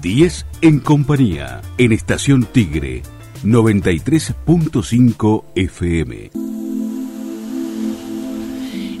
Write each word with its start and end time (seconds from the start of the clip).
las 0.00 0.02
10 0.02 0.46
en 0.62 0.80
compañía, 0.80 1.60
en 1.76 1.92
Estación 1.92 2.46
Tigre, 2.46 3.02
93.5 3.44 5.44
FM. 5.54 6.30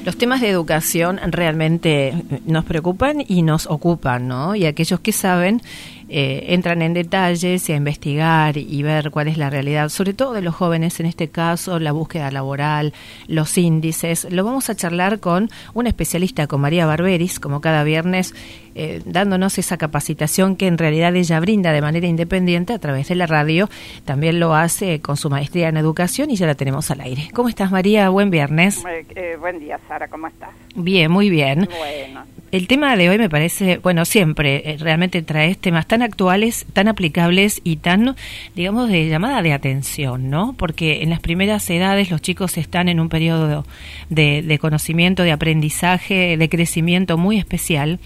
Los 0.04 0.18
temas 0.18 0.42
de 0.42 0.50
educación 0.50 1.18
realmente 1.26 2.12
nos 2.44 2.66
preocupan 2.66 3.24
y 3.26 3.40
nos 3.42 3.66
ocupan, 3.66 4.28
¿no? 4.28 4.54
Y 4.54 4.66
aquellos 4.66 5.00
que 5.00 5.12
saben 5.12 5.62
eh, 6.12 6.52
entran 6.54 6.82
en 6.82 6.92
detalles 6.92 7.68
y 7.68 7.72
a 7.72 7.76
investigar 7.76 8.56
y 8.56 8.82
ver 8.82 9.12
cuál 9.12 9.28
es 9.28 9.38
la 9.38 9.48
realidad, 9.48 9.90
sobre 9.90 10.12
todo 10.12 10.32
de 10.32 10.42
los 10.42 10.56
jóvenes 10.56 10.98
en 10.98 11.06
este 11.06 11.28
caso, 11.28 11.78
la 11.78 11.92
búsqueda 11.92 12.32
laboral, 12.32 12.92
los 13.28 13.56
índices. 13.56 14.26
Lo 14.28 14.42
vamos 14.44 14.68
a 14.70 14.74
charlar 14.74 15.20
con 15.20 15.50
un 15.72 15.86
especialista, 15.86 16.48
con 16.48 16.62
María 16.62 16.84
Barberis, 16.84 17.38
como 17.38 17.60
cada 17.60 17.84
viernes, 17.84 18.34
eh, 18.74 19.02
dándonos 19.04 19.56
esa 19.58 19.76
capacitación 19.76 20.56
que 20.56 20.66
en 20.66 20.78
realidad 20.78 21.14
ella 21.14 21.38
brinda 21.38 21.70
de 21.70 21.80
manera 21.80 22.08
independiente 22.08 22.72
a 22.72 22.80
través 22.80 23.06
de 23.06 23.14
la 23.14 23.26
radio. 23.26 23.70
También 24.04 24.40
lo 24.40 24.56
hace 24.56 25.00
con 25.00 25.16
su 25.16 25.30
maestría 25.30 25.68
en 25.68 25.76
educación 25.76 26.30
y 26.30 26.36
ya 26.36 26.46
la 26.46 26.56
tenemos 26.56 26.90
al 26.90 27.02
aire. 27.02 27.28
¿Cómo 27.32 27.48
estás, 27.48 27.70
María? 27.70 28.08
Buen 28.08 28.30
viernes. 28.30 28.82
Eh, 29.14 29.36
buen 29.38 29.60
día, 29.60 29.78
Sara. 29.86 30.08
¿Cómo 30.08 30.26
estás? 30.26 30.50
Bien, 30.74 31.08
muy 31.08 31.30
bien. 31.30 31.68
Bueno. 31.78 32.39
El 32.52 32.66
tema 32.66 32.96
de 32.96 33.08
hoy 33.08 33.16
me 33.16 33.30
parece, 33.30 33.78
bueno, 33.78 34.04
siempre 34.04 34.76
realmente 34.80 35.22
traes 35.22 35.56
temas 35.56 35.86
tan 35.86 36.02
actuales, 36.02 36.66
tan 36.72 36.88
aplicables 36.88 37.60
y 37.62 37.76
tan, 37.76 38.16
digamos, 38.56 38.88
de 38.88 39.08
llamada 39.08 39.40
de 39.40 39.52
atención, 39.52 40.30
¿no? 40.30 40.54
Porque 40.58 41.04
en 41.04 41.10
las 41.10 41.20
primeras 41.20 41.70
edades 41.70 42.10
los 42.10 42.20
chicos 42.20 42.58
están 42.58 42.88
en 42.88 42.98
un 42.98 43.08
periodo 43.08 43.64
de, 44.08 44.58
conocimiento, 44.60 45.22
de 45.22 45.30
aprendizaje, 45.30 46.36
de 46.36 46.48
crecimiento 46.48 47.16
muy 47.16 47.38
especial 47.38 48.00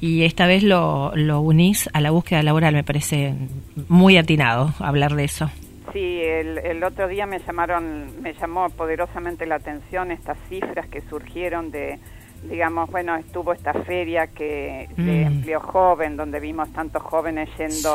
y 0.00 0.22
esta 0.22 0.46
vez 0.46 0.62
lo, 0.62 1.12
lo 1.14 1.42
unís 1.42 1.90
a 1.92 2.00
la 2.00 2.12
búsqueda 2.12 2.42
laboral, 2.42 2.72
me 2.72 2.84
parece 2.84 3.34
muy 3.88 4.16
atinado 4.16 4.72
hablar 4.78 5.14
de 5.16 5.24
eso. 5.24 5.50
Sí, 5.92 6.22
el, 6.22 6.56
el, 6.56 6.82
otro 6.82 7.08
día 7.08 7.26
me 7.26 7.40
llamaron, 7.40 8.22
me 8.22 8.32
llamó 8.32 8.70
poderosamente 8.70 9.44
la 9.44 9.56
atención 9.56 10.10
estas 10.10 10.38
cifras 10.48 10.86
que 10.86 11.02
surgieron 11.02 11.70
de 11.70 11.98
digamos, 12.42 12.90
bueno, 12.90 13.16
estuvo 13.16 13.52
esta 13.52 13.72
feria 13.72 14.26
que 14.26 14.88
de 14.96 15.02
mm. 15.02 15.26
empleo 15.26 15.60
joven, 15.60 16.16
donde 16.16 16.40
vimos 16.40 16.72
tantos 16.72 17.02
jóvenes 17.02 17.48
yendo, 17.56 17.94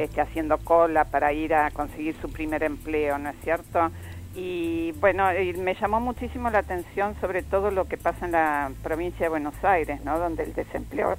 este, 0.00 0.20
haciendo 0.20 0.58
cola 0.58 1.04
para 1.04 1.32
ir 1.32 1.54
a 1.54 1.70
conseguir 1.70 2.14
su 2.20 2.30
primer 2.30 2.62
empleo, 2.62 3.18
¿no 3.18 3.30
es 3.30 3.36
cierto? 3.42 3.90
Y 4.34 4.92
bueno, 5.00 5.26
me 5.58 5.74
llamó 5.74 6.00
muchísimo 6.00 6.48
la 6.50 6.60
atención 6.60 7.16
sobre 7.20 7.42
todo 7.42 7.70
lo 7.70 7.86
que 7.86 7.96
pasa 7.96 8.26
en 8.26 8.32
la 8.32 8.70
provincia 8.82 9.26
de 9.26 9.30
Buenos 9.30 9.64
Aires, 9.64 10.04
¿no? 10.04 10.18
Donde 10.18 10.44
el 10.44 10.54
desempleo 10.54 11.16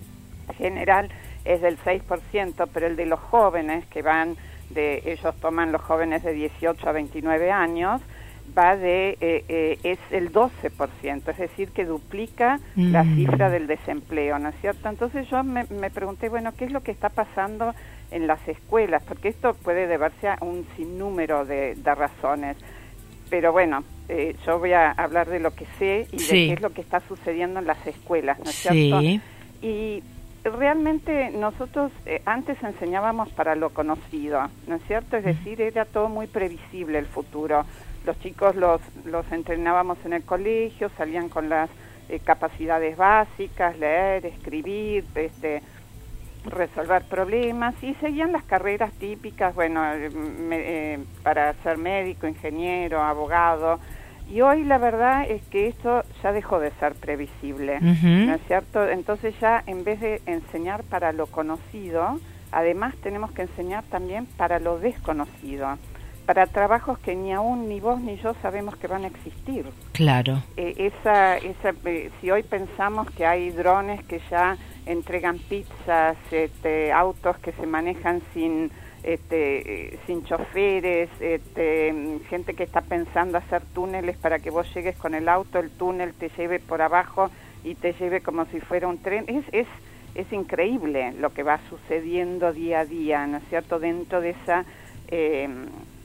general 0.56 1.10
es 1.44 1.60
del 1.60 1.78
6%, 1.78 2.68
pero 2.72 2.86
el 2.86 2.96
de 2.96 3.06
los 3.06 3.20
jóvenes 3.20 3.84
que 3.86 4.00
van 4.00 4.36
de 4.70 5.02
ellos 5.04 5.34
toman 5.36 5.70
los 5.70 5.82
jóvenes 5.82 6.22
de 6.22 6.32
18 6.32 6.88
a 6.88 6.92
29 6.92 7.50
años, 7.50 8.00
va 8.56 8.76
de, 8.76 9.16
eh, 9.20 9.44
eh, 9.48 9.78
es 9.82 9.98
el 10.10 10.32
12%, 10.32 11.28
es 11.28 11.38
decir, 11.38 11.70
que 11.70 11.84
duplica 11.84 12.60
la 12.76 13.04
mm. 13.04 13.16
cifra 13.16 13.50
del 13.50 13.66
desempleo, 13.66 14.38
¿no 14.38 14.50
es 14.50 14.54
cierto? 14.60 14.88
Entonces 14.88 15.28
yo 15.30 15.42
me, 15.42 15.64
pregunté, 15.90 16.28
bueno, 16.28 16.52
¿qué 16.56 16.66
es 16.66 16.72
lo 16.72 16.82
que 16.82 16.90
está 16.90 17.08
pasando 17.08 17.74
en 18.10 18.26
las 18.26 18.46
escuelas? 18.46 19.02
Porque 19.04 19.28
esto 19.28 19.54
puede 19.54 19.86
deberse 19.86 20.28
a 20.28 20.38
un 20.40 20.66
sinnúmero 20.76 21.44
de, 21.44 21.76
razones. 21.84 22.56
Pero 23.30 23.52
bueno, 23.52 23.82
eh, 24.08 24.36
yo 24.44 24.58
voy 24.58 24.72
a 24.72 24.90
hablar 24.90 25.28
de 25.28 25.40
lo 25.40 25.54
que 25.54 25.66
sé 25.78 26.06
y 26.12 26.18
de 26.18 26.28
qué 26.28 26.52
es 26.52 26.60
lo 26.60 26.70
que 26.70 26.82
está 26.82 27.00
sucediendo 27.00 27.60
en 27.60 27.66
las 27.66 27.86
escuelas, 27.86 28.38
¿no 28.38 28.50
es 28.50 28.56
cierto? 28.56 29.00
Y 29.62 30.02
realmente 30.44 31.30
nosotros 31.30 31.92
antes 32.24 32.62
enseñábamos 32.62 33.30
para 33.30 33.54
lo 33.54 33.70
conocido, 33.70 34.48
¿no 34.66 34.76
es 34.76 34.82
cierto? 34.86 35.16
Es 35.16 35.24
decir, 35.24 35.60
era 35.60 35.84
todo 35.84 36.08
muy 36.08 36.26
previsible 36.26 36.98
el 36.98 37.06
futuro 37.06 37.64
los 38.04 38.18
chicos 38.20 38.56
los, 38.56 38.80
los 39.04 39.30
entrenábamos 39.30 39.98
en 40.04 40.12
el 40.12 40.24
colegio, 40.24 40.90
salían 40.96 41.28
con 41.28 41.48
las 41.48 41.70
eh, 42.08 42.20
capacidades 42.20 42.96
básicas, 42.96 43.78
leer, 43.78 44.26
escribir, 44.26 45.04
este, 45.14 45.62
resolver 46.44 47.02
problemas 47.04 47.74
y 47.82 47.94
seguían 47.94 48.32
las 48.32 48.42
carreras 48.42 48.92
típicas, 48.94 49.54
bueno, 49.54 49.84
eh, 49.92 50.10
eh, 50.50 50.98
para 51.22 51.54
ser 51.62 51.78
médico, 51.78 52.26
ingeniero, 52.26 53.00
abogado. 53.00 53.78
Y 54.30 54.40
hoy 54.40 54.64
la 54.64 54.78
verdad 54.78 55.24
es 55.28 55.42
que 55.48 55.66
esto 55.66 56.04
ya 56.22 56.32
dejó 56.32 56.58
de 56.58 56.70
ser 56.80 56.94
previsible, 56.94 57.80
¿no 57.80 58.34
es 58.34 58.40
cierto? 58.46 58.88
Entonces 58.88 59.34
ya 59.40 59.62
en 59.66 59.84
vez 59.84 60.00
de 60.00 60.22
enseñar 60.26 60.84
para 60.84 61.12
lo 61.12 61.26
conocido, 61.26 62.18
además 62.50 62.94
tenemos 63.02 63.32
que 63.32 63.42
enseñar 63.42 63.84
también 63.84 64.26
para 64.36 64.58
lo 64.58 64.78
desconocido 64.78 65.76
para 66.26 66.46
trabajos 66.46 66.98
que 67.00 67.14
ni 67.14 67.32
aún 67.32 67.68
ni 67.68 67.80
vos 67.80 68.00
ni 68.00 68.16
yo 68.16 68.34
sabemos 68.42 68.76
que 68.76 68.86
van 68.86 69.04
a 69.04 69.08
existir. 69.08 69.66
Claro. 69.92 70.42
Eh, 70.56 70.74
esa, 70.78 71.36
esa, 71.36 71.74
eh, 71.84 72.10
si 72.20 72.30
hoy 72.30 72.42
pensamos 72.42 73.10
que 73.10 73.26
hay 73.26 73.50
drones 73.50 74.02
que 74.04 74.20
ya 74.30 74.56
entregan 74.86 75.38
pizzas, 75.38 76.16
este, 76.30 76.92
autos 76.92 77.38
que 77.38 77.52
se 77.52 77.66
manejan 77.66 78.22
sin 78.32 78.70
este, 79.02 79.98
sin 80.06 80.24
choferes, 80.24 81.10
este, 81.20 82.20
gente 82.28 82.54
que 82.54 82.62
está 82.62 82.80
pensando 82.80 83.38
hacer 83.38 83.62
túneles 83.74 84.16
para 84.16 84.38
que 84.38 84.50
vos 84.50 84.72
llegues 84.74 84.96
con 84.96 85.14
el 85.14 85.28
auto, 85.28 85.58
el 85.58 85.70
túnel 85.70 86.14
te 86.14 86.28
lleve 86.30 86.60
por 86.60 86.82
abajo 86.82 87.30
y 87.64 87.74
te 87.74 87.92
lleve 87.94 88.20
como 88.20 88.44
si 88.46 88.60
fuera 88.60 88.88
un 88.88 88.98
tren. 88.98 89.24
Es, 89.28 89.44
es, 89.52 89.66
es 90.14 90.32
increíble 90.32 91.12
lo 91.12 91.32
que 91.32 91.42
va 91.42 91.60
sucediendo 91.68 92.52
día 92.52 92.80
a 92.80 92.84
día, 92.84 93.26
¿no 93.26 93.38
es 93.38 93.44
cierto?, 93.48 93.78
dentro 93.78 94.20
de 94.20 94.30
esa... 94.30 94.64
Eh, 95.08 95.48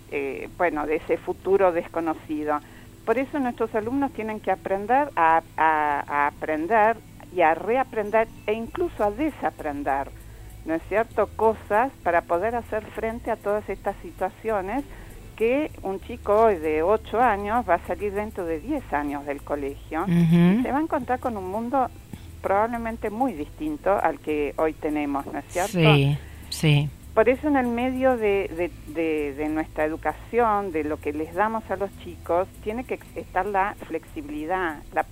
eh, 0.09 0.47
bueno, 0.57 0.87
de 0.87 0.95
ese 0.97 1.17
futuro 1.17 1.73
desconocido. 1.73 2.59
Por 3.05 3.17
eso 3.17 3.39
nuestros 3.39 3.73
alumnos 3.75 4.13
tienen 4.13 4.39
que 4.39 4.51
aprender 4.51 5.09
a, 5.17 5.41
aprender 6.27 6.95
y 7.35 7.41
a 7.41 7.53
reaprender 7.53 8.27
e 8.45 8.53
incluso 8.53 9.03
a 9.03 9.11
desaprender, 9.11 10.09
¿no 10.67 10.75
es 10.75 10.81
cierto?, 10.89 11.27
cosas 11.35 11.91
para 12.03 12.21
poder 12.21 12.55
hacer 12.55 12.83
frente 12.85 13.31
a 13.31 13.37
todas 13.37 13.67
estas 13.69 13.95
situaciones 14.01 14.83
que 15.37 15.71
un 15.83 15.99
chico 16.01 16.33
hoy 16.33 16.55
de 16.55 16.83
8 16.83 17.21
años 17.21 17.65
va 17.67 17.75
a 17.75 17.87
salir 17.87 18.13
dentro 18.13 18.45
de 18.45 18.59
10 18.59 18.91
años 18.91 19.25
del 19.25 19.41
colegio 19.43 20.05
y 20.07 20.61
se 20.63 20.71
va 20.71 20.79
a 20.79 20.81
encontrar 20.81 21.19
con 21.19 21.37
un 21.37 21.49
mundo 21.49 21.89
probablemente 22.41 23.09
muy 23.09 23.33
distinto 23.33 23.97
al 23.97 24.19
que 24.19 24.53
hoy 24.57 24.73
tenemos, 24.73 25.25
¿no 25.27 25.39
es 25.39 25.45
cierto? 25.49 25.71
Sí, 25.71 26.17
sí. 26.49 26.89
Por 27.13 27.29
eso 27.29 27.47
en 27.47 27.55
el 27.55 27.67
medio 27.67 28.15
de, 28.15 28.71
de, 28.87 29.49
nuestra 29.49 29.85
educación, 29.85 30.71
de 30.71 30.83
lo 30.83 30.97
que 30.97 31.13
les 31.13 31.33
damos 31.33 31.63
a 31.71 31.75
los 31.75 31.89
chicos, 32.03 32.47
tiene 32.63 32.83
que 32.83 32.99
estar 33.15 33.45
la 33.45 33.75
flexibilidad, 33.87 34.83
la, 34.93 35.05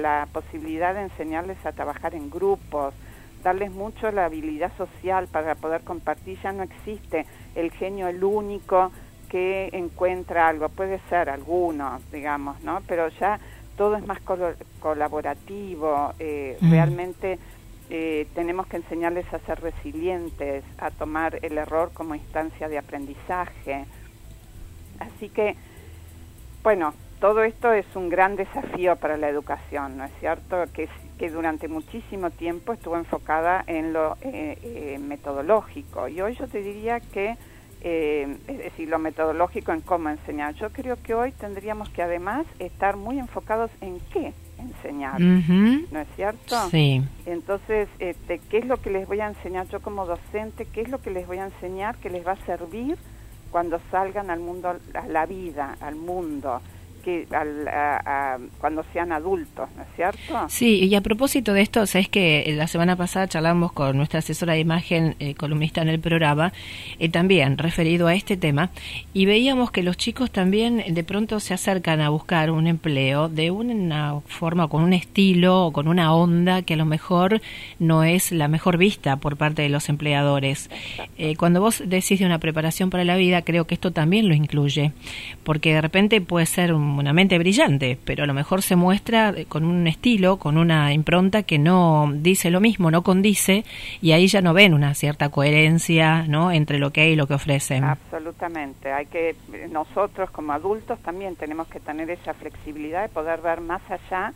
la 0.00 0.26
posibilidad 0.32 0.92
de 0.94 1.02
enseñarles 1.02 1.64
a 1.64 1.70
trabajar 1.70 2.14
en 2.14 2.30
grupos, 2.30 2.94
darles 3.42 3.72
mucho 3.72 4.10
la 4.10 4.26
habilidad 4.26 4.72
social 4.76 5.28
para 5.28 5.54
poder 5.54 5.82
compartir. 5.82 6.38
Ya 6.42 6.52
no 6.52 6.62
existe 6.62 7.26
el 7.54 7.70
genio, 7.70 8.08
el 8.08 8.22
único 8.22 8.92
que 9.28 9.70
encuentra 9.72 10.48
algo, 10.48 10.68
puede 10.68 11.00
ser 11.08 11.30
alguno, 11.30 12.00
digamos, 12.12 12.62
¿no? 12.62 12.82
Pero 12.86 13.08
ya 13.08 13.40
todo 13.76 13.96
es 13.96 14.06
más 14.06 14.20
colaborativo, 14.80 16.12
eh, 16.18 16.58
mm. 16.60 16.70
realmente 16.70 17.38
eh, 17.88 18.26
tenemos 18.34 18.66
que 18.66 18.76
enseñarles 18.76 19.26
a 19.32 19.38
ser 19.40 19.60
resilientes, 19.60 20.64
a 20.78 20.90
tomar 20.90 21.38
el 21.42 21.58
error 21.58 21.90
como 21.92 22.14
instancia 22.14 22.68
de 22.68 22.78
aprendizaje. 22.78 23.86
Así 24.98 25.30
que, 25.30 25.56
bueno, 26.62 26.94
todo 27.22 27.44
esto 27.44 27.72
es 27.72 27.86
un 27.94 28.08
gran 28.08 28.34
desafío 28.34 28.96
para 28.96 29.16
la 29.16 29.28
educación, 29.28 29.96
¿no 29.96 30.04
es 30.04 30.10
cierto? 30.18 30.56
Que, 30.74 30.88
que 31.18 31.30
durante 31.30 31.68
muchísimo 31.68 32.30
tiempo 32.30 32.72
estuvo 32.72 32.96
enfocada 32.96 33.62
en 33.68 33.92
lo 33.92 34.16
eh, 34.22 34.58
eh, 34.60 34.98
metodológico 35.00 36.08
y 36.08 36.20
hoy 36.20 36.34
yo 36.34 36.48
te 36.48 36.60
diría 36.60 36.98
que, 36.98 37.36
es 37.80 38.58
decir, 38.58 38.88
lo 38.88 38.98
metodológico 38.98 39.72
en 39.72 39.82
cómo 39.82 40.08
enseñar. 40.08 40.54
Yo 40.54 40.70
creo 40.70 40.96
que 41.00 41.14
hoy 41.14 41.30
tendríamos 41.30 41.88
que 41.90 42.02
además 42.02 42.44
estar 42.58 42.96
muy 42.96 43.20
enfocados 43.20 43.70
en 43.80 44.00
qué 44.12 44.32
enseñar, 44.58 45.20
¿no 45.20 46.00
es 46.00 46.08
cierto? 46.16 46.56
Sí. 46.70 47.02
Entonces, 47.26 47.88
este, 48.00 48.40
¿qué 48.50 48.58
es 48.58 48.66
lo 48.66 48.78
que 48.78 48.90
les 48.90 49.06
voy 49.06 49.20
a 49.20 49.28
enseñar 49.28 49.68
yo 49.68 49.80
como 49.80 50.06
docente? 50.06 50.66
¿Qué 50.66 50.80
es 50.80 50.88
lo 50.88 51.00
que 51.00 51.10
les 51.10 51.28
voy 51.28 51.38
a 51.38 51.44
enseñar 51.44 51.94
que 51.98 52.10
les 52.10 52.26
va 52.26 52.32
a 52.32 52.46
servir 52.46 52.98
cuando 53.52 53.78
salgan 53.92 54.28
al 54.30 54.40
mundo, 54.40 54.76
a 54.94 55.06
la 55.06 55.26
vida, 55.26 55.76
al 55.80 55.94
mundo? 55.94 56.60
Que 57.02 57.26
cuando 58.58 58.84
sean 58.92 59.12
adultos, 59.12 59.68
¿no 59.76 59.82
es 59.82 59.88
cierto? 59.96 60.48
Sí, 60.48 60.84
y 60.84 60.94
a 60.94 61.00
propósito 61.00 61.52
de 61.52 61.62
esto, 61.62 61.86
sabes 61.86 62.08
que 62.08 62.52
la 62.56 62.66
semana 62.66 62.96
pasada 62.96 63.28
charlamos 63.28 63.72
con 63.72 63.96
nuestra 63.96 64.20
asesora 64.20 64.54
de 64.54 64.60
imagen, 64.60 65.16
eh, 65.18 65.34
columnista 65.34 65.82
en 65.82 65.88
el 65.88 66.00
programa, 66.00 66.52
eh, 66.98 67.08
también 67.08 67.58
referido 67.58 68.06
a 68.06 68.14
este 68.14 68.36
tema, 68.36 68.70
y 69.12 69.26
veíamos 69.26 69.70
que 69.70 69.82
los 69.82 69.96
chicos 69.96 70.30
también 70.30 70.82
de 70.88 71.04
pronto 71.04 71.40
se 71.40 71.54
acercan 71.54 72.00
a 72.00 72.08
buscar 72.08 72.50
un 72.50 72.66
empleo 72.66 73.28
de 73.28 73.50
una 73.50 74.20
forma, 74.26 74.68
con 74.68 74.82
un 74.82 74.92
estilo 74.92 75.66
o 75.66 75.72
con 75.72 75.88
una 75.88 76.14
onda 76.14 76.62
que 76.62 76.74
a 76.74 76.76
lo 76.76 76.84
mejor 76.84 77.40
no 77.78 78.04
es 78.04 78.32
la 78.32 78.48
mejor 78.48 78.78
vista 78.78 79.16
por 79.16 79.36
parte 79.36 79.62
de 79.62 79.68
los 79.68 79.88
empleadores. 79.88 80.70
Eh, 81.18 81.36
cuando 81.36 81.60
vos 81.60 81.82
decís 81.84 82.20
de 82.20 82.26
una 82.26 82.38
preparación 82.38 82.90
para 82.90 83.04
la 83.04 83.16
vida, 83.16 83.42
creo 83.42 83.66
que 83.66 83.74
esto 83.74 83.90
también 83.90 84.28
lo 84.28 84.34
incluye, 84.34 84.92
porque 85.44 85.74
de 85.74 85.80
repente 85.80 86.20
puede 86.20 86.46
ser 86.46 86.72
un 86.72 86.91
una 87.00 87.12
mente 87.12 87.38
brillante, 87.38 87.98
pero 88.04 88.24
a 88.24 88.26
lo 88.26 88.34
mejor 88.34 88.62
se 88.62 88.76
muestra 88.76 89.34
con 89.48 89.64
un 89.64 89.86
estilo, 89.86 90.38
con 90.38 90.58
una 90.58 90.92
impronta 90.92 91.42
que 91.42 91.58
no 91.58 92.10
dice 92.14 92.50
lo 92.50 92.60
mismo, 92.60 92.90
no 92.90 93.02
condice, 93.02 93.64
y 94.00 94.12
ahí 94.12 94.26
ya 94.26 94.40
no 94.40 94.54
ven 94.54 94.74
una 94.74 94.94
cierta 94.94 95.28
coherencia 95.28 96.24
¿no? 96.28 96.52
entre 96.52 96.78
lo 96.78 96.90
que 96.90 97.02
hay 97.02 97.12
y 97.12 97.16
lo 97.16 97.26
que 97.26 97.34
ofrecen. 97.34 97.84
Absolutamente. 97.84 98.92
Hay 98.92 99.06
que, 99.06 99.36
nosotros 99.70 100.30
como 100.30 100.52
adultos 100.52 100.98
también 101.00 101.36
tenemos 101.36 101.68
que 101.68 101.80
tener 101.80 102.10
esa 102.10 102.34
flexibilidad 102.34 103.02
de 103.02 103.08
poder 103.08 103.40
ver 103.40 103.60
más 103.60 103.82
allá 103.90 104.32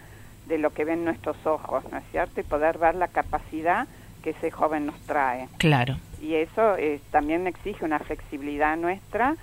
de 0.47 0.59
lo 0.59 0.71
que 0.71 0.85
ven 0.85 1.05
nuestros 1.05 1.37
ojos, 1.45 1.85
¿no 1.91 1.99
es 1.99 2.05
cierto? 2.11 2.41
Y 2.41 2.45
poder 2.45 2.79
ver 2.79 2.95
la 2.95 3.09
capacidad 3.09 3.87
que 4.23 4.31
ese 4.31 4.51
joven 4.51 4.87
nos 4.87 4.99
trae. 5.03 5.49
Claro. 5.59 5.97
Y 6.21 6.35
eso 6.35 6.77
eh, 6.77 7.01
también 7.11 7.47
exige 7.47 7.85
una 7.85 7.99
flexibilidad 7.99 8.77
nuestra 8.77 9.37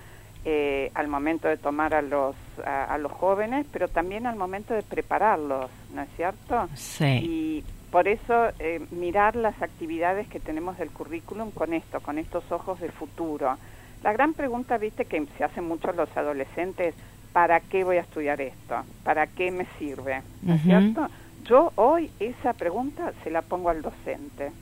eh, 0.44 0.90
al 0.94 1.08
momento 1.08 1.48
de 1.48 1.56
tomar 1.56 1.94
a 1.94 2.02
los, 2.02 2.36
a, 2.66 2.98
los 2.98 3.10
jóvenes, 3.12 3.66
pero 3.72 3.88
también 3.88 4.26
al 4.26 4.36
momento 4.36 4.74
de 4.74 4.82
prepararlos, 4.82 5.70
¿no 5.94 6.02
es 6.02 6.08
cierto? 6.16 6.68
Sí. 6.74 7.04
Y 7.04 7.64
por 7.90 8.08
eso 8.08 8.48
eh, 8.58 8.84
mirar 8.90 9.36
las 9.36 9.62
actividades 9.62 10.28
que 10.28 10.40
tenemos 10.40 10.76
del 10.76 10.90
currículum 10.90 11.50
con 11.50 11.72
esto, 11.72 12.00
con 12.00 12.18
estos 12.18 12.50
ojos 12.52 12.80
de 12.80 12.90
futuro. 12.90 13.56
La 14.02 14.12
gran 14.12 14.34
pregunta, 14.34 14.76
viste, 14.76 15.06
que 15.06 15.24
se 15.38 15.44
hacen 15.44 15.64
muchos 15.64 15.96
los 15.96 16.14
adolescentes, 16.16 16.94
¿para 17.32 17.60
qué 17.60 17.82
voy 17.84 17.96
a 17.96 18.02
estudiar 18.02 18.40
esto? 18.40 18.82
¿Para 19.02 19.26
qué 19.26 19.50
me 19.50 19.66
sirve? 19.78 20.22
¿No 20.42 20.54
es 20.54 20.62
cierto? 20.62 21.08
Yo 21.44 21.72
hoy 21.76 22.10
esa 22.20 22.52
pregunta 22.52 23.12
se 23.22 23.30
la 23.30 23.42
pongo 23.42 23.70
al 23.70 23.80
docente. 23.80 24.52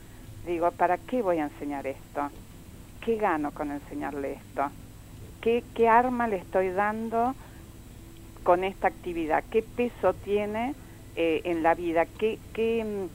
Digo, 0.46 0.70
¿para 0.70 0.96
qué 0.98 1.22
voy 1.22 1.38
a 1.38 1.44
enseñar 1.44 1.86
esto? 1.86 2.30
¿Qué 3.00 3.16
gano 3.16 3.50
con 3.50 3.72
enseñarle 3.72 4.32
esto? 4.32 4.70
Qué, 5.42 5.88
arma 5.88 6.28
le 6.28 6.36
estoy 6.36 6.70
dando 6.70 7.34
con 8.42 8.64
esta 8.64 8.88
actividad, 8.88 9.44
qué 9.50 9.62
peso 9.62 10.14
tiene 10.14 10.74
eh, 11.16 11.42
en 11.44 11.62
la 11.62 11.74
vida, 11.74 12.06
¿Qué, 12.18 12.38
qué, 12.54 13.08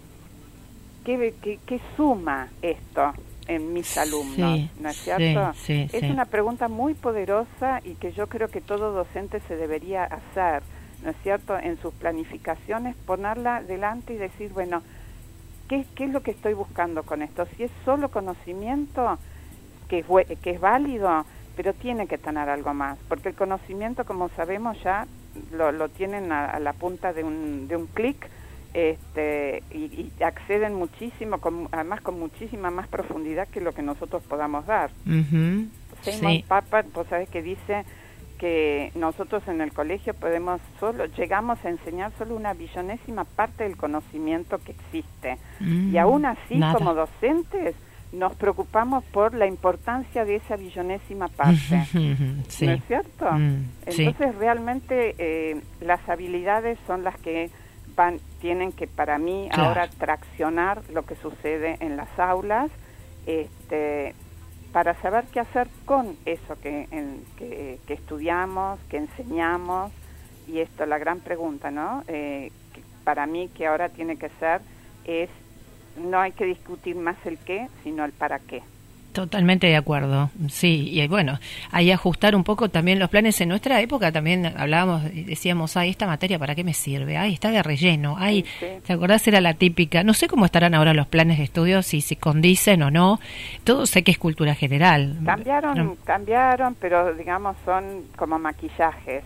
qué, 1.03 1.81
suma 1.95 2.49
esto 2.61 3.13
en 3.47 3.73
mis 3.73 3.97
alumnos, 3.97 4.69
¿no 4.79 4.89
es 4.89 4.97
cierto? 4.97 5.53
es 5.67 6.03
una 6.03 6.25
pregunta 6.25 6.67
muy 6.67 6.93
poderosa 6.93 7.81
y 7.83 7.95
que 7.95 8.11
yo 8.11 8.27
creo 8.27 8.49
que 8.49 8.59
todo 8.59 8.91
docente 8.91 9.39
se 9.47 9.55
debería 9.55 10.03
hacer, 10.03 10.63
¿no 11.03 11.11
es 11.11 11.15
cierto? 11.23 11.57
En 11.57 11.79
sus 11.81 11.93
planificaciones, 11.93 12.95
ponerla 13.05 13.63
delante 13.63 14.13
y 14.13 14.17
decir, 14.17 14.51
bueno, 14.51 14.83
¿qué, 15.69 15.85
qué 15.95 16.05
es 16.05 16.11
lo 16.11 16.21
que 16.21 16.31
estoy 16.31 16.53
buscando 16.53 17.03
con 17.03 17.21
esto? 17.21 17.47
Si 17.55 17.63
es 17.63 17.71
solo 17.85 18.11
conocimiento, 18.11 19.17
que 19.87 19.99
es, 19.99 20.39
que 20.39 20.51
es 20.51 20.59
válido, 20.59 21.25
pero 21.57 21.73
tiene 21.73 22.05
que 22.05 22.19
tener 22.19 22.47
algo 22.49 22.73
más, 22.75 22.99
porque 23.09 23.29
el 23.29 23.35
conocimiento, 23.35 24.05
como 24.05 24.29
sabemos, 24.29 24.77
ya 24.83 25.07
lo, 25.51 25.71
lo 25.71 25.89
tienen 25.89 26.31
a, 26.31 26.59
la 26.59 26.71
punta 26.73 27.13
de 27.13 27.23
un, 27.23 27.67
de 27.67 27.75
un 27.75 27.87
clic 27.87 28.29
este, 28.75 29.63
y, 29.71 30.11
acceden 30.23 30.75
muchísimo, 30.75 31.39
con, 31.39 31.67
además 31.71 32.01
con 32.01 32.19
muchísima 32.19 32.69
más 32.69 32.87
profundidad 32.87 33.47
que 33.47 33.59
lo 33.59 33.71
que 33.71 33.81
nosotros 33.81 34.21
podamos 34.23 34.67
dar. 34.67 34.91
sí. 36.03 36.45
Papa, 36.47 36.85
vos 36.93 37.07
sabés 37.07 37.27
que 37.27 37.41
dice 37.41 37.85
que 38.37 38.91
nosotros 38.93 39.41
en 39.47 39.61
el 39.61 39.73
colegio 39.73 40.13
podemos 40.13 40.61
solo, 40.79 41.05
llegamos 41.05 41.57
a 41.65 41.69
enseñar 41.69 42.11
solo 42.19 42.35
una 42.35 42.53
billonésima 42.53 43.23
parte 43.23 43.63
del 43.63 43.77
conocimiento 43.77 44.59
que 44.59 44.73
existe. 44.73 45.39
y 45.59 45.63
mm, 45.63 45.97
aún 45.97 46.25
así, 46.27 46.59
como 46.71 46.93
docentes, 46.93 47.73
nos 48.11 48.35
preocupamos 48.35 49.03
por 49.05 49.33
la 49.33 49.47
importancia 49.47 50.23
de 50.25 50.35
esa 50.35 50.55
billonésima 50.55 51.27
parte. 51.27 51.85
¿No 51.93 52.71
es 52.71 52.83
cierto? 52.87 53.31
Mm, 53.31 53.65
Entonces, 53.85 54.35
realmente 54.35 55.15
eh, 55.17 55.61
las 55.81 56.07
habilidades 56.07 56.77
son 56.87 57.03
las 57.03 57.17
que 57.17 57.49
van, 57.95 58.19
tienen 58.39 58.71
que, 58.71 58.87
para 58.87 59.17
mí, 59.17 59.49
ahora 59.51 59.87
traccionar 59.89 60.81
lo 60.93 61.03
que 61.03 61.15
sucede 61.15 61.77
en 61.79 61.97
las 61.97 62.07
aulas 62.17 62.71
este, 63.25 64.15
para 64.71 64.93
saber 65.01 65.25
qué 65.33 65.39
hacer 65.39 65.67
con 65.85 66.15
eso 66.25 66.59
que, 66.61 66.87
que, 67.37 67.93
estudiamos, 67.93 68.79
que 68.89 68.97
enseñamos. 68.97 69.91
Y 70.47 70.59
esto, 70.59 70.85
la 70.85 70.97
gran 70.97 71.19
pregunta, 71.19 71.71
¿no? 71.71 72.03
Eh, 72.07 72.51
para 73.03 73.25
mí, 73.25 73.49
que 73.49 73.67
ahora 73.67 73.89
tiene 73.89 74.17
que 74.17 74.29
ser, 74.39 74.61
es 75.03 75.29
no 75.97 76.19
hay 76.19 76.31
que 76.31 76.45
discutir 76.45 76.95
más 76.95 77.17
el 77.25 77.37
qué, 77.37 77.67
sino 77.83 78.05
el 78.05 78.11
para 78.11 78.39
qué. 78.39 78.61
Totalmente 79.13 79.65
de 79.65 79.75
acuerdo, 79.75 80.29
sí, 80.47 80.91
y 80.91 81.07
bueno, 81.07 81.39
hay 81.71 81.91
ajustar 81.91 82.35
un 82.35 82.43
poco 82.43 82.69
también 82.69 82.99
los 82.99 83.09
planes. 83.09 83.41
En 83.41 83.49
nuestra 83.49 83.81
época 83.81 84.11
también 84.11 84.45
hablábamos 84.45 85.05
y 85.11 85.23
decíamos, 85.23 85.75
ay, 85.75 85.89
esta 85.89 86.05
materia 86.05 86.37
para 86.37 86.53
qué 86.53 86.63
me 86.63 86.75
sirve, 86.75 87.17
ay, 87.17 87.33
está 87.33 87.49
de 87.49 87.63
relleno, 87.63 88.15
ay, 88.19 88.45
¿te 88.85 88.93
acordás? 88.93 89.27
Era 89.27 89.41
la 89.41 89.55
típica. 89.55 90.03
No 90.03 90.13
sé 90.13 90.27
cómo 90.27 90.45
estarán 90.45 90.75
ahora 90.75 90.93
los 90.93 91.07
planes 91.07 91.39
de 91.39 91.45
estudio, 91.45 91.81
si 91.81 92.01
se 92.01 92.17
condicen 92.17 92.83
o 92.83 92.91
no, 92.91 93.19
todo 93.63 93.87
sé 93.87 94.03
que 94.03 94.11
es 94.11 94.19
cultura 94.19 94.53
general. 94.53 95.17
Cambiaron, 95.25 95.95
cambiaron, 96.03 96.75
pero 96.75 97.15
digamos 97.15 97.57
son 97.65 98.03
como 98.17 98.37
maquillajes 98.37 99.23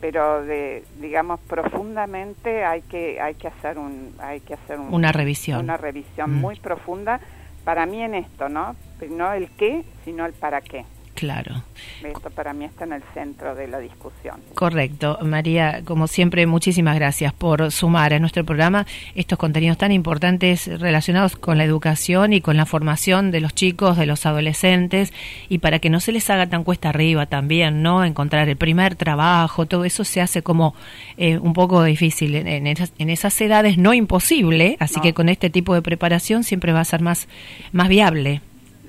pero 0.00 0.44
de 0.44 0.84
digamos 1.00 1.40
profundamente 1.40 2.64
hay 2.64 2.82
que 2.82 3.20
hay 3.20 3.34
que 3.34 3.48
hacer 3.48 3.78
un 3.78 4.14
hay 4.20 4.40
que 4.40 4.54
hacer 4.54 4.78
una 4.78 5.12
revisión. 5.12 5.60
una 5.60 5.76
revisión 5.76 6.36
mm. 6.36 6.40
muy 6.40 6.56
profunda 6.56 7.20
para 7.64 7.86
mí 7.86 8.02
en 8.02 8.14
esto 8.14 8.48
no 8.48 8.76
no 9.10 9.32
el 9.32 9.50
qué 9.50 9.84
sino 10.04 10.24
el 10.26 10.32
para 10.32 10.60
qué 10.60 10.84
Claro. 11.18 11.64
Esto 12.04 12.30
para 12.30 12.52
mí 12.52 12.64
está 12.64 12.84
en 12.84 12.92
el 12.92 13.02
centro 13.12 13.56
de 13.56 13.66
la 13.66 13.80
discusión. 13.80 14.36
Correcto. 14.54 15.18
María, 15.22 15.82
como 15.84 16.06
siempre, 16.06 16.46
muchísimas 16.46 16.94
gracias 16.94 17.32
por 17.32 17.72
sumar 17.72 18.14
a 18.14 18.20
nuestro 18.20 18.44
programa 18.44 18.86
estos 19.16 19.36
contenidos 19.36 19.78
tan 19.78 19.90
importantes 19.90 20.68
relacionados 20.80 21.34
con 21.34 21.58
la 21.58 21.64
educación 21.64 22.32
y 22.32 22.40
con 22.40 22.56
la 22.56 22.66
formación 22.66 23.32
de 23.32 23.40
los 23.40 23.52
chicos, 23.52 23.96
de 23.96 24.06
los 24.06 24.26
adolescentes, 24.26 25.12
y 25.48 25.58
para 25.58 25.80
que 25.80 25.90
no 25.90 25.98
se 25.98 26.12
les 26.12 26.30
haga 26.30 26.46
tan 26.46 26.62
cuesta 26.62 26.90
arriba 26.90 27.26
también, 27.26 27.82
¿no? 27.82 28.04
Encontrar 28.04 28.48
el 28.48 28.56
primer 28.56 28.94
trabajo, 28.94 29.66
todo 29.66 29.84
eso 29.84 30.04
se 30.04 30.20
hace 30.20 30.42
como 30.42 30.76
eh, 31.16 31.36
un 31.38 31.52
poco 31.52 31.82
difícil 31.82 32.36
en, 32.36 32.68
esas, 32.68 33.40
edades, 33.40 33.76
no 33.76 33.92
imposible, 33.92 34.76
así 34.78 35.00
que 35.00 35.14
con 35.14 35.28
este 35.28 35.50
tipo 35.50 35.74
de 35.74 35.82
preparación 35.82 36.44
siempre 36.44 36.72
va 36.72 36.78
a 36.78 36.84
ser 36.84 37.00
más, 37.00 37.26
más 37.72 37.88
viable. 37.88 38.40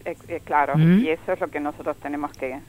Eh, 0.10 0.18
eh, 0.28 0.42
claro, 0.44 0.76
mm. 0.76 1.04
y 1.04 1.10
eso 1.10 1.34
es 1.34 1.40
lo 1.40 1.48
que 1.48 1.60
nosotros 1.60 1.98
tenemos 1.98 2.32
que 2.34 2.60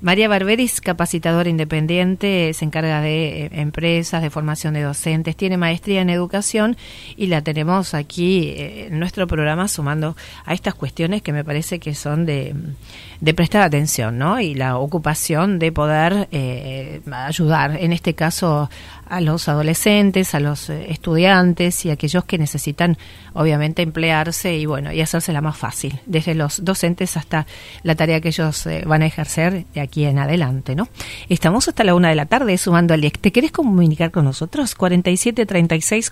María 0.00 0.28
Barberis, 0.28 0.80
capacitadora 0.80 1.50
independiente, 1.50 2.52
se 2.54 2.64
encarga 2.64 3.00
de 3.00 3.44
eh, 3.44 3.50
empresas, 3.52 4.22
de 4.22 4.30
formación 4.30 4.74
de 4.74 4.82
docentes, 4.82 5.36
tiene 5.36 5.56
maestría 5.56 6.00
en 6.00 6.10
educación 6.10 6.76
y 7.16 7.26
la 7.26 7.42
tenemos 7.42 7.94
aquí 7.94 8.48
eh, 8.48 8.86
en 8.86 8.98
nuestro 8.98 9.26
programa 9.26 9.68
sumando 9.68 10.16
a 10.44 10.54
estas 10.54 10.74
cuestiones 10.74 11.20
que 11.22 11.32
me 11.32 11.44
parece 11.44 11.78
que 11.80 11.94
son 11.94 12.24
de, 12.24 12.54
de 13.20 13.34
prestar 13.34 13.62
atención, 13.62 14.18
¿no? 14.18 14.40
Y 14.40 14.54
la 14.54 14.78
ocupación 14.78 15.58
de 15.58 15.72
poder 15.72 16.28
ayudar, 17.10 17.76
en 17.78 17.92
este 17.92 18.14
caso, 18.14 18.70
a 19.08 19.20
los 19.20 19.48
adolescentes, 19.48 20.34
a 20.34 20.40
los 20.40 20.70
estudiantes 20.70 21.84
y 21.84 21.90
a 21.90 21.94
aquellos 21.94 22.24
que 22.24 22.38
necesitan, 22.38 22.96
obviamente, 23.32 23.82
y 24.44 24.66
bueno, 24.66 24.92
y 24.92 25.00
hacerse 25.00 25.32
la 25.32 25.40
más 25.40 25.56
fácil, 25.56 26.00
desde 26.06 26.34
los 26.34 26.64
docentes 26.64 27.16
hasta 27.16 27.46
la 27.82 27.94
tarea 27.94 28.20
que 28.20 28.28
ellos 28.28 28.66
eh, 28.66 28.84
van 28.86 29.02
a 29.02 29.06
ejercer 29.06 29.64
de 29.74 29.80
aquí 29.80 30.04
en 30.04 30.18
adelante, 30.18 30.74
¿no? 30.74 30.88
Estamos 31.28 31.68
hasta 31.68 31.84
la 31.84 31.94
una 31.94 32.08
de 32.08 32.14
la 32.14 32.26
tarde 32.26 32.56
sumando 32.58 32.94
al 32.94 33.04
IEC. 33.04 33.18
¿Te 33.18 33.32
querés 33.32 33.52
comunicar 33.52 34.10
con 34.10 34.24
nosotros? 34.24 34.74
47 34.74 35.46
36 35.46 36.10